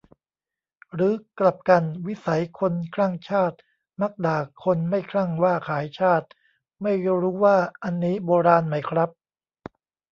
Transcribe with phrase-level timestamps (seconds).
[0.93, 3.57] หรือกลับกัน "วิสัยคนคลั่งชาติ
[4.01, 6.27] มักด่าคนไม่คลั่งว่าขายชาติ"?
[6.81, 9.09] ไม่รู้ว่าอันนี้ 'โบราณ' ไหมครับ